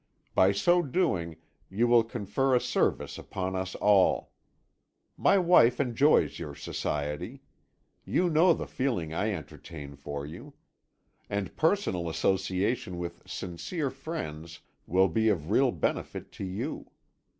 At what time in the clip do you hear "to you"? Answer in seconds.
16.31-16.87